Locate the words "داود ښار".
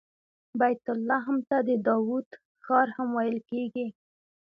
1.87-2.87